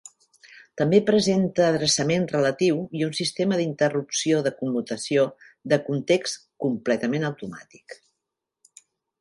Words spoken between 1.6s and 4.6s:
adreçament relatiu i un sistema d'interrupció de